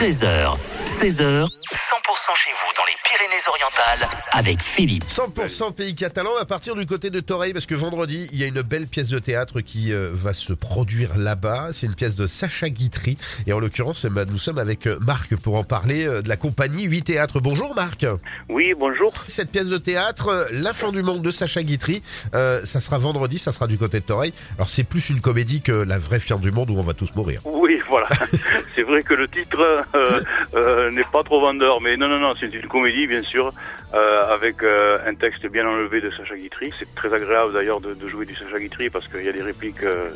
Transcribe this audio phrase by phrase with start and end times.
[0.00, 5.04] 13h, 16h, 100% chez vous dans les Pyrénées-Orientales avec Philippe.
[5.04, 8.46] 100% pays catalan à partir du côté de Torreil parce que vendredi il y a
[8.46, 11.68] une belle pièce de théâtre qui euh, va se produire là-bas.
[11.72, 13.16] C'est une pièce de Sacha Guitry
[13.46, 16.36] et en l'occurrence bah, nous sommes avec euh, Marc pour en parler euh, de la
[16.36, 17.40] compagnie 8 Théâtres.
[17.40, 18.04] Bonjour Marc.
[18.50, 19.12] Oui, bonjour.
[19.26, 22.02] Cette pièce de théâtre, euh, La fin du monde de Sacha Guitry,
[22.32, 24.34] ça sera vendredi, ça sera du côté de Torreil.
[24.56, 27.14] Alors c'est plus une comédie que la vraie fin du monde où on va tous
[27.14, 27.40] mourir.
[27.44, 28.08] Oui, voilà.
[28.74, 30.20] c'est vrai que le titre euh,
[30.54, 33.52] euh, n'est pas trop vendeur, mais non, non, non, c'est une comédie, bien sûr,
[33.94, 36.72] euh, avec euh, un texte bien enlevé de Sacha Guitry.
[36.78, 39.42] C'est très agréable d'ailleurs de, de jouer du Sacha Guitry parce qu'il y a des
[39.42, 40.10] répliques euh,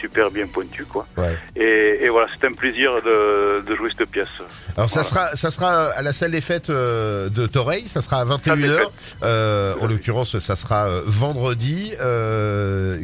[0.00, 1.06] super bien pointues, quoi.
[1.16, 1.36] Ouais.
[1.56, 4.28] Et, et voilà, c'est un plaisir de, de jouer cette pièce.
[4.76, 8.20] Alors ça sera ça sera à la salle des fêtes euh, de Torreil, ça sera
[8.20, 8.78] à Salle des 21h.
[8.78, 8.88] fêtes.
[9.22, 11.92] Euh, en l'occurrence, ça sera euh, vendredi.
[12.00, 12.98] Euh,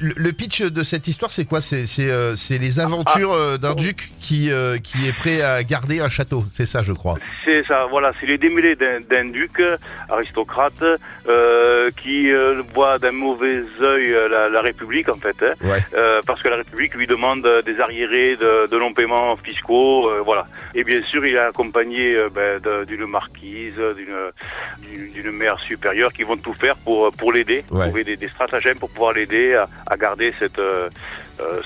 [0.00, 1.60] le, pitch de cette histoire, c'est quoi?
[1.60, 6.00] C'est c'est euh, les aventures euh, d'un duc qui euh, qui est prêt à garder
[6.00, 6.44] un château.
[6.52, 7.16] C'est ça, je crois.
[7.44, 9.62] C'est ça, voilà, c'est les démêlés d'un duc
[10.08, 10.82] aristocrate
[11.28, 12.30] euh, qui
[12.74, 15.36] voit d'un mauvais œil la, la République, en fait.
[15.42, 15.52] hein.
[15.62, 15.71] Ouais.
[15.94, 20.20] Euh, parce que la République lui demande euh, des arriérés de, de non-paiements fiscaux, euh,
[20.24, 20.46] voilà.
[20.74, 26.36] Et bien sûr, il est accompagné euh, ben, d'une marquise, d'une- mère supérieure qui vont
[26.36, 27.86] tout faire pour pour l'aider, Ouais.
[27.86, 30.58] trouver des, des stratagèmes pour pouvoir l'aider à, à garder cette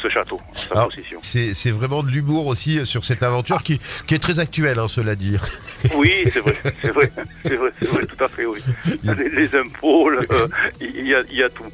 [0.03, 1.19] ce château sa Alors, possession.
[1.23, 4.89] C'est vraiment de l'humour aussi euh, sur cette aventure qui qui est très actuelle, hein,
[4.89, 5.37] cela dit.
[5.95, 7.13] Oui, c'est vrai, c'est vrai,
[7.45, 8.59] c'est vrai, c'est vrai, tout à fait, oui.
[9.05, 10.49] Les, les impôts, euh,
[10.81, 11.65] il y, a, il y a tout.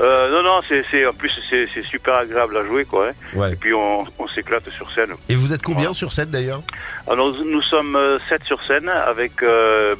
[0.00, 3.08] Euh, non, non, c'est, en plus, c'est, super agréable à jouer, quoi.
[3.08, 3.12] hein.
[3.38, 3.52] Ouais.
[3.52, 5.10] Et puis, on, on s'éclate sur scène.
[5.28, 5.94] Et vous êtes combien Voilà.
[5.94, 6.62] sur scène d'ailleurs?
[7.08, 9.96] Alors, nous sommes euh, sept sur scène, avec euh,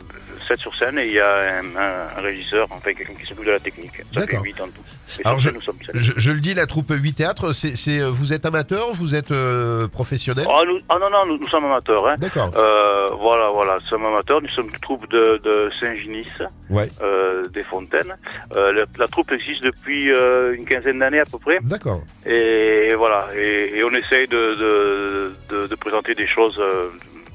[0.47, 3.45] sept sur scène, et il y a un, un- un régisseur, enfin, quelqu'un qui s'occupe
[3.47, 3.93] de la technique.
[4.15, 4.43] Ça fait D'accord.
[4.45, 4.83] huit en tout.
[5.19, 5.59] Et Alors, scène,
[5.95, 9.31] je, je le dis, la troupe 8 théâtres, c'est euh, vous êtes amateur, vous êtes
[9.31, 10.47] euh, professionnel?
[10.51, 12.17] Ah, nous- ah, non, non, nous, nous sommes amateurs, hein.
[12.19, 12.51] D'accord.
[12.57, 14.41] Euh, voilà, voilà, nous sommes amateurs.
[14.43, 16.27] Nous sommes une troupe de, de Saint-Ginis.
[16.71, 16.89] Ouais.
[17.03, 18.17] euh, des fontaines.
[18.55, 21.59] La, la troupe existe depuis une quinzaine d'années à peu près.
[21.63, 22.03] D'accord.
[22.27, 26.61] Et, voilà, et, et on essaye de, de, de, de présenter des choses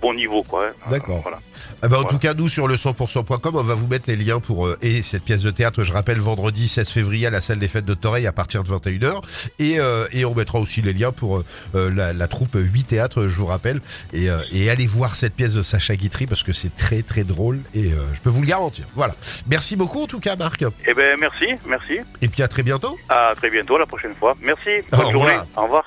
[0.01, 0.67] bon niveau, quoi.
[0.67, 0.89] hein.
[0.89, 1.22] D'accord.
[1.22, 1.39] Voilà.
[1.81, 2.09] Ah bah, en Voilà.
[2.09, 5.01] tout cas, nous, sur le 100%.com, on va vous mettre les liens pour euh, et
[5.01, 7.94] cette pièce de théâtre, je rappelle, vendredi 16 février à la salle des fêtes de
[7.94, 9.22] Torreil à partir de 21h.
[9.59, 11.45] Et, euh, et on mettra aussi les liens pour euh,
[11.75, 13.79] euh, la, la troupe 8 théâtres, je vous rappelle.
[14.13, 17.23] Et, euh, et allez voir cette pièce de Sacha Guitry parce que c'est très très
[17.23, 18.85] drôle et euh, je peux vous le garantir.
[18.95, 19.16] Voilà.
[19.50, 20.63] Merci beaucoup en tout cas, Marc.
[20.88, 22.00] Eh ben merci, merci.
[22.22, 22.97] Et puis à très bientôt.
[23.09, 24.35] À très bientôt, la prochaine fois.
[24.41, 24.69] Merci.
[24.91, 25.12] Au Bonne revoir.
[25.28, 25.39] journée.
[25.57, 25.83] Au revoir.